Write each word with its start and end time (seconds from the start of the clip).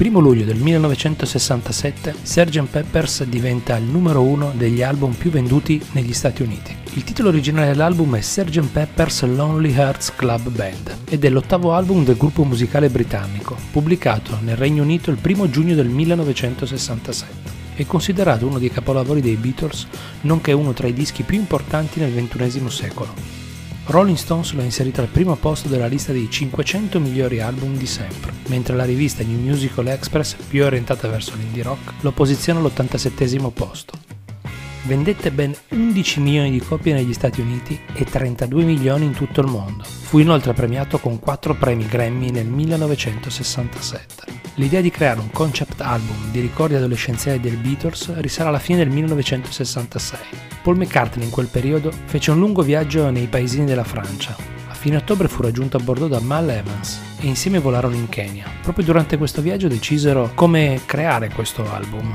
Primo 0.00 0.20
luglio 0.20 0.46
del 0.46 0.56
1967 0.56 2.14
Sgt. 2.22 2.62
Peppers 2.70 3.24
diventa 3.24 3.76
il 3.76 3.84
numero 3.84 4.22
uno 4.22 4.50
degli 4.56 4.80
album 4.80 5.12
più 5.12 5.30
venduti 5.30 5.78
negli 5.92 6.14
Stati 6.14 6.40
Uniti. 6.40 6.74
Il 6.94 7.04
titolo 7.04 7.28
originale 7.28 7.66
dell'album 7.66 8.16
è 8.16 8.22
Sgt. 8.22 8.66
Pepper's 8.68 9.22
Lonely 9.24 9.74
Hearts 9.74 10.14
Club 10.16 10.48
Band 10.48 11.00
ed 11.06 11.22
è 11.22 11.28
l'ottavo 11.28 11.74
album 11.74 12.02
del 12.02 12.16
gruppo 12.16 12.44
musicale 12.44 12.88
britannico, 12.88 13.54
pubblicato 13.70 14.38
nel 14.40 14.56
Regno 14.56 14.84
Unito 14.84 15.10
il 15.10 15.18
primo 15.18 15.50
giugno 15.50 15.74
del 15.74 15.88
1967 15.88 17.58
è 17.74 17.84
considerato 17.84 18.46
uno 18.46 18.58
dei 18.58 18.70
capolavori 18.70 19.20
dei 19.20 19.36
Beatles, 19.36 19.86
nonché 20.22 20.52
uno 20.52 20.72
tra 20.72 20.86
i 20.86 20.94
dischi 20.94 21.24
più 21.24 21.36
importanti 21.36 22.00
nel 22.00 22.14
XXI 22.14 22.70
secolo. 22.70 23.39
Rolling 23.86 24.16
Stones 24.16 24.52
lo 24.52 24.60
ha 24.60 24.64
inserito 24.64 25.00
al 25.00 25.08
primo 25.08 25.34
posto 25.36 25.68
della 25.68 25.86
lista 25.86 26.12
dei 26.12 26.30
500 26.30 27.00
migliori 27.00 27.40
album 27.40 27.76
di 27.76 27.86
sempre, 27.86 28.32
mentre 28.48 28.76
la 28.76 28.84
rivista 28.84 29.24
New 29.24 29.38
Musical 29.38 29.88
Express, 29.88 30.36
più 30.48 30.64
orientata 30.64 31.08
verso 31.08 31.34
l'indie 31.36 31.62
rock, 31.62 31.94
lo 32.00 32.12
posiziona 32.12 32.60
all'87 32.60 33.52
posto. 33.52 33.92
Vendette 34.84 35.30
ben 35.30 35.54
11 35.70 36.20
milioni 36.20 36.50
di 36.50 36.60
copie 36.60 36.94
negli 36.94 37.12
Stati 37.12 37.40
Uniti 37.40 37.78
e 37.92 38.04
32 38.04 38.64
milioni 38.64 39.04
in 39.04 39.12
tutto 39.12 39.40
il 39.40 39.48
mondo. 39.48 39.84
Fu 39.84 40.18
inoltre 40.18 40.54
premiato 40.54 40.98
con 40.98 41.18
4 41.18 41.54
premi 41.54 41.86
Grammy 41.86 42.30
nel 42.30 42.46
1967. 42.46 44.39
L'idea 44.60 44.82
di 44.82 44.90
creare 44.90 45.20
un 45.20 45.30
concept 45.30 45.80
album 45.80 46.30
di 46.30 46.38
ricordi 46.38 46.74
adolescenziali 46.74 47.40
del 47.40 47.56
Beatles 47.56 48.14
risale 48.20 48.50
alla 48.50 48.58
fine 48.58 48.76
del 48.76 48.90
1966. 48.90 50.20
Paul 50.62 50.76
McCartney 50.76 51.24
in 51.24 51.30
quel 51.30 51.46
periodo 51.46 51.90
fece 52.04 52.30
un 52.30 52.40
lungo 52.40 52.60
viaggio 52.60 53.08
nei 53.08 53.26
paesini 53.26 53.64
della 53.64 53.84
Francia. 53.84 54.36
A 54.68 54.74
fine 54.74 54.96
ottobre 54.96 55.28
fu 55.28 55.40
raggiunto 55.40 55.78
a 55.78 55.80
bordo 55.80 56.08
da 56.08 56.20
Mal 56.20 56.50
Evans 56.50 57.00
e 57.20 57.26
insieme 57.26 57.58
volarono 57.58 57.94
in 57.94 58.10
Kenya. 58.10 58.50
Proprio 58.60 58.84
durante 58.84 59.16
questo 59.16 59.40
viaggio 59.40 59.66
decisero 59.66 60.32
come 60.34 60.82
creare 60.84 61.30
questo 61.30 61.66
album 61.72 62.14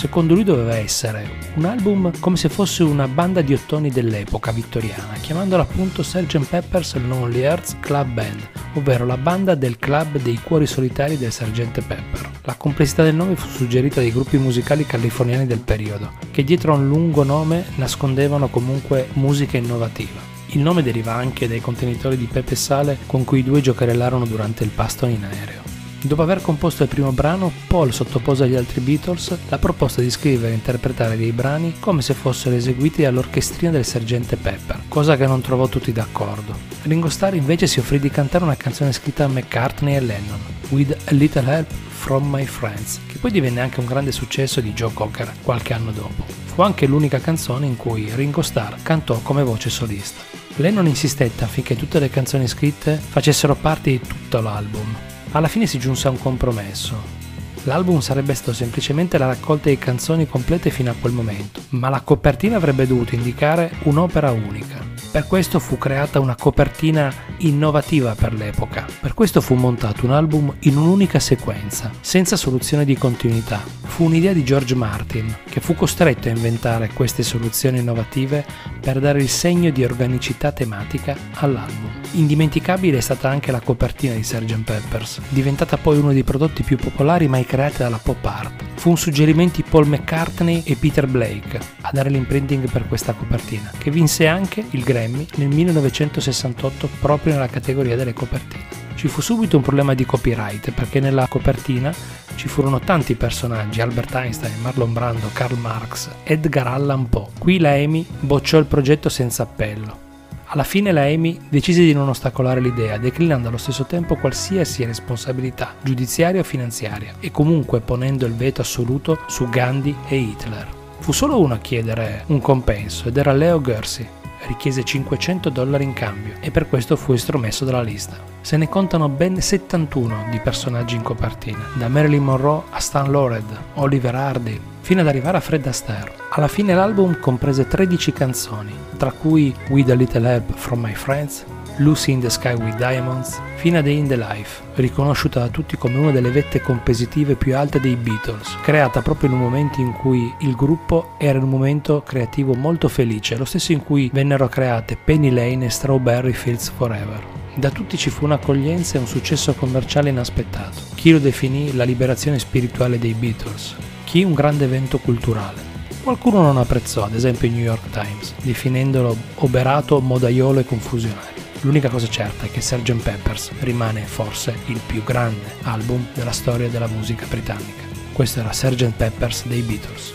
secondo 0.00 0.32
lui 0.32 0.44
doveva 0.44 0.76
essere 0.76 1.28
un 1.56 1.66
album 1.66 2.10
come 2.20 2.36
se 2.36 2.48
fosse 2.48 2.82
una 2.82 3.06
banda 3.06 3.42
di 3.42 3.52
ottoni 3.52 3.90
dell'epoca 3.90 4.50
vittoriana, 4.50 5.12
chiamandola 5.20 5.64
appunto 5.64 6.02
Sgt. 6.02 6.46
Pepper's 6.46 6.94
Lonely 6.94 7.42
Hearts 7.42 7.76
Club 7.80 8.08
Band, 8.08 8.48
ovvero 8.76 9.04
la 9.04 9.18
banda 9.18 9.54
del 9.54 9.78
club 9.78 10.16
dei 10.16 10.40
cuori 10.42 10.66
solitari 10.66 11.18
del 11.18 11.30
Sgt. 11.30 11.82
Pepper. 11.82 12.30
La 12.44 12.54
complessità 12.54 13.02
del 13.02 13.14
nome 13.14 13.36
fu 13.36 13.46
suggerita 13.46 14.00
dai 14.00 14.10
gruppi 14.10 14.38
musicali 14.38 14.86
californiani 14.86 15.44
del 15.44 15.60
periodo, 15.60 16.12
che 16.30 16.44
dietro 16.44 16.72
a 16.72 16.76
un 16.76 16.88
lungo 16.88 17.22
nome 17.22 17.66
nascondevano 17.74 18.48
comunque 18.48 19.08
musica 19.14 19.58
innovativa. 19.58 20.18
Il 20.52 20.60
nome 20.60 20.82
deriva 20.82 21.12
anche 21.12 21.46
dai 21.46 21.60
contenitori 21.60 22.16
di 22.16 22.24
pepe 22.24 22.54
e 22.54 22.56
sale 22.56 22.96
con 23.04 23.24
cui 23.24 23.40
i 23.40 23.44
due 23.44 23.60
giocherellarono 23.60 24.24
durante 24.24 24.64
il 24.64 24.70
pasto 24.70 25.04
in 25.04 25.24
aereo. 25.24 25.59
Dopo 26.02 26.22
aver 26.22 26.40
composto 26.40 26.82
il 26.82 26.88
primo 26.88 27.12
brano, 27.12 27.52
Paul 27.66 27.92
sottopose 27.92 28.44
agli 28.44 28.56
altri 28.56 28.80
Beatles 28.80 29.36
la 29.50 29.58
proposta 29.58 30.00
di 30.00 30.10
scrivere 30.10 30.52
e 30.52 30.54
interpretare 30.54 31.14
dei 31.14 31.30
brani 31.30 31.74
come 31.78 32.00
se 32.00 32.14
fossero 32.14 32.56
eseguiti 32.56 33.04
all'orchestrina 33.04 33.70
del 33.70 33.84
sergente 33.84 34.36
Pepper, 34.36 34.84
cosa 34.88 35.18
che 35.18 35.26
non 35.26 35.42
trovò 35.42 35.68
tutti 35.68 35.92
d'accordo. 35.92 36.56
Ringo 36.82 37.10
Starr 37.10 37.34
invece 37.34 37.66
si 37.66 37.80
offrì 37.80 37.98
di 37.98 38.08
cantare 38.08 38.44
una 38.44 38.56
canzone 38.56 38.92
scritta 38.92 39.26
da 39.26 39.32
McCartney 39.32 39.94
e 39.94 40.00
Lennon, 40.00 40.40
With 40.70 40.96
a 41.04 41.12
Little 41.12 41.52
Help 41.52 41.70
from 41.70 42.30
My 42.30 42.46
Friends, 42.46 43.00
che 43.06 43.18
poi 43.18 43.30
divenne 43.30 43.60
anche 43.60 43.80
un 43.80 43.86
grande 43.86 44.10
successo 44.10 44.62
di 44.62 44.72
Joe 44.72 44.94
Cocker 44.94 45.30
qualche 45.42 45.74
anno 45.74 45.90
dopo. 45.90 46.24
Fu 46.46 46.62
anche 46.62 46.86
l'unica 46.86 47.20
canzone 47.20 47.66
in 47.66 47.76
cui 47.76 48.10
Ringo 48.14 48.40
Starr 48.40 48.76
cantò 48.82 49.20
come 49.20 49.42
voce 49.42 49.68
solista. 49.68 50.22
Lennon 50.56 50.86
insistette 50.86 51.44
affinché 51.44 51.76
tutte 51.76 51.98
le 51.98 52.08
canzoni 52.08 52.48
scritte 52.48 52.96
facessero 52.96 53.54
parte 53.54 53.90
di 53.90 54.00
tutto 54.00 54.40
l'album, 54.40 54.96
alla 55.32 55.48
fine 55.48 55.66
si 55.66 55.78
giunse 55.78 56.08
a 56.08 56.10
un 56.10 56.18
compromesso. 56.18 57.18
L'album 57.64 58.00
sarebbe 58.00 58.34
stato 58.34 58.54
semplicemente 58.54 59.18
la 59.18 59.26
raccolta 59.26 59.68
di 59.68 59.76
canzoni 59.76 60.26
complete 60.26 60.70
fino 60.70 60.90
a 60.90 60.94
quel 60.98 61.12
momento, 61.12 61.60
ma 61.70 61.90
la 61.90 62.00
copertina 62.00 62.56
avrebbe 62.56 62.86
dovuto 62.86 63.14
indicare 63.14 63.70
un'opera 63.82 64.30
unica. 64.30 64.78
Per 65.10 65.26
questo 65.26 65.58
fu 65.58 65.76
creata 65.76 66.20
una 66.20 66.36
copertina 66.36 67.12
innovativa 67.40 68.14
per 68.14 68.32
l'epoca. 68.32 68.86
Per 69.00 69.14
questo 69.14 69.40
fu 69.40 69.54
montato 69.54 70.04
un 70.04 70.12
album 70.12 70.54
in 70.60 70.76
un'unica 70.76 71.18
sequenza, 71.18 71.90
senza 72.00 72.36
soluzione 72.36 72.84
di 72.84 72.96
continuità. 72.96 73.60
Fu 73.82 74.04
un'idea 74.04 74.32
di 74.32 74.44
George 74.44 74.74
Martin, 74.74 75.34
che 75.48 75.60
fu 75.60 75.74
costretto 75.74 76.28
a 76.28 76.32
inventare 76.32 76.90
queste 76.92 77.22
soluzioni 77.22 77.78
innovative 77.78 78.44
per 78.80 79.00
dare 79.00 79.20
il 79.20 79.28
segno 79.28 79.70
di 79.70 79.84
organicità 79.84 80.52
tematica 80.52 81.16
all'album. 81.34 81.90
Indimenticabile 82.12 82.98
è 82.98 83.00
stata 83.00 83.28
anche 83.28 83.50
la 83.52 83.60
copertina 83.60 84.14
di 84.14 84.22
Sgt. 84.22 84.62
Peppers, 84.62 85.20
diventata 85.28 85.76
poi 85.76 85.98
uno 85.98 86.12
dei 86.12 86.24
prodotti 86.24 86.62
più 86.62 86.76
popolari 86.76 87.28
mai 87.28 87.44
creati 87.44 87.78
dalla 87.78 88.00
pop 88.02 88.24
art. 88.24 88.64
Fu 88.74 88.90
un 88.90 88.96
suggerimento 88.96 89.56
di 89.56 89.64
Paul 89.68 89.86
McCartney 89.86 90.62
e 90.64 90.74
Peter 90.76 91.06
Blake 91.06 91.60
a 91.82 91.90
dare 91.92 92.08
l'imprinting 92.10 92.70
per 92.70 92.86
questa 92.88 93.12
copertina, 93.12 93.70
che 93.76 93.90
vinse 93.90 94.26
anche 94.26 94.64
il 94.70 94.82
Grammy 94.82 95.26
nel 95.36 95.48
1968 95.48 96.88
proprio 97.00 97.29
nella 97.32 97.48
categoria 97.48 97.96
delle 97.96 98.12
copertine. 98.12 98.78
Ci 98.94 99.08
fu 99.08 99.20
subito 99.20 99.56
un 99.56 99.62
problema 99.62 99.94
di 99.94 100.04
copyright 100.04 100.72
perché 100.72 101.00
nella 101.00 101.26
copertina 101.26 101.90
ci 102.34 102.48
furono 102.48 102.80
tanti 102.80 103.14
personaggi, 103.14 103.80
Albert 103.80 104.14
Einstein, 104.14 104.60
Marlon 104.60 104.92
Brando, 104.92 105.30
Karl 105.32 105.56
Marx, 105.58 106.08
Edgar 106.24 106.66
Allan 106.66 107.08
Poe. 107.08 107.28
Qui 107.38 107.58
la 107.58 107.76
EMI 107.76 108.06
bocciò 108.20 108.58
il 108.58 108.66
progetto 108.66 109.08
senza 109.08 109.42
appello. 109.42 110.08
Alla 110.52 110.64
fine 110.64 110.90
la 110.90 111.06
EMI 111.06 111.46
decise 111.48 111.82
di 111.82 111.92
non 111.92 112.08
ostacolare 112.08 112.60
l'idea, 112.60 112.98
declinando 112.98 113.48
allo 113.48 113.56
stesso 113.56 113.84
tempo 113.84 114.16
qualsiasi 114.16 114.84
responsabilità 114.84 115.74
giudiziaria 115.80 116.40
o 116.40 116.44
finanziaria 116.44 117.14
e 117.20 117.30
comunque 117.30 117.80
ponendo 117.80 118.26
il 118.26 118.34
veto 118.34 118.60
assoluto 118.60 119.20
su 119.28 119.48
Gandhi 119.48 119.94
e 120.08 120.16
Hitler. 120.16 120.66
Fu 120.98 121.12
solo 121.12 121.40
uno 121.40 121.54
a 121.54 121.58
chiedere 121.58 122.24
un 122.26 122.40
compenso 122.40 123.08
ed 123.08 123.16
era 123.16 123.32
Leo 123.32 123.60
Gersi, 123.60 124.06
richiese 124.50 124.82
500 124.82 125.48
dollari 125.48 125.84
in 125.84 125.92
cambio 125.92 126.34
e 126.40 126.50
per 126.50 126.68
questo 126.68 126.96
fu 126.96 127.12
estromesso 127.12 127.64
dalla 127.64 127.82
lista. 127.82 128.18
Se 128.40 128.56
ne 128.56 128.68
contano 128.68 129.08
ben 129.08 129.40
71 129.40 130.26
di 130.30 130.40
personaggi 130.40 130.96
in 130.96 131.02
copertina, 131.02 131.70
da 131.74 131.88
Marilyn 131.88 132.24
Monroe 132.24 132.62
a 132.70 132.80
Stan 132.80 133.10
Lored, 133.10 133.44
Oliver 133.74 134.14
Hardy, 134.14 134.60
fino 134.80 135.02
ad 135.02 135.06
arrivare 135.08 135.36
a 135.36 135.40
Fred 135.40 135.66
Astaire. 135.66 136.14
Alla 136.30 136.48
fine 136.48 136.74
l'album 136.74 137.20
comprese 137.20 137.68
13 137.68 138.12
canzoni, 138.12 138.74
tra 138.96 139.12
cui 139.12 139.54
With 139.68 139.90
a 139.90 139.94
Little 139.94 140.28
Help 140.28 140.54
from 140.54 140.80
My 140.80 140.94
Friends, 140.94 141.44
Lucy 141.80 142.12
in 142.12 142.20
the 142.20 142.28
Sky 142.28 142.52
with 142.52 142.76
Diamonds, 142.76 143.40
fino 143.56 143.78
a 143.78 143.80
Day 143.80 143.96
in 143.96 144.06
the 144.06 144.16
Life, 144.16 144.62
riconosciuta 144.74 145.40
da 145.40 145.48
tutti 145.48 145.78
come 145.78 145.96
una 145.96 146.10
delle 146.10 146.30
vette 146.30 146.60
compositive 146.60 147.36
più 147.36 147.56
alte 147.56 147.80
dei 147.80 147.96
Beatles, 147.96 148.58
creata 148.60 149.00
proprio 149.00 149.30
in 149.30 149.36
un 149.36 149.40
momento 149.40 149.80
in 149.80 149.92
cui 149.92 150.30
il 150.40 150.54
gruppo 150.54 151.12
era 151.16 151.38
in 151.38 151.44
un 151.44 151.48
momento 151.48 152.02
creativo 152.02 152.52
molto 152.52 152.88
felice, 152.88 153.38
lo 153.38 153.46
stesso 153.46 153.72
in 153.72 153.82
cui 153.82 154.10
vennero 154.12 154.46
create 154.48 154.98
Penny 155.02 155.30
Lane 155.30 155.64
e 155.64 155.70
Strawberry 155.70 156.32
Fields 156.32 156.70
Forever. 156.76 157.24
Da 157.54 157.70
tutti 157.70 157.96
ci 157.96 158.10
fu 158.10 158.26
un'accoglienza 158.26 158.96
e 158.96 159.00
un 159.00 159.06
successo 159.06 159.54
commerciale 159.54 160.10
inaspettato. 160.10 160.82
Chi 160.94 161.12
lo 161.12 161.18
definì 161.18 161.74
la 161.74 161.84
liberazione 161.84 162.38
spirituale 162.38 162.98
dei 162.98 163.14
Beatles, 163.14 163.74
chi 164.04 164.22
un 164.22 164.34
grande 164.34 164.66
evento 164.66 164.98
culturale. 164.98 165.68
Qualcuno 166.02 166.42
non 166.42 166.58
apprezzò, 166.58 167.04
ad 167.04 167.14
esempio 167.14 167.48
il 167.48 167.54
New 167.54 167.64
York 167.64 167.88
Times, 167.88 168.34
definendolo 168.42 169.16
oberato, 169.36 169.98
modaiolo 170.00 170.60
e 170.60 170.64
confusionario. 170.66 171.29
L'unica 171.62 171.90
cosa 171.90 172.08
certa 172.08 172.46
è 172.46 172.50
che 172.50 172.62
Sgt. 172.62 173.02
Peppers 173.02 173.50
rimane 173.60 174.00
forse 174.02 174.56
il 174.66 174.80
più 174.86 175.04
grande 175.04 175.56
album 175.62 176.06
della 176.14 176.32
storia 176.32 176.68
della 176.70 176.86
musica 176.86 177.26
britannica. 177.26 177.82
Questo 178.12 178.40
era 178.40 178.50
Sgt. 178.50 178.92
Peppers 178.96 179.46
dei 179.46 179.60
Beatles. 179.60 180.14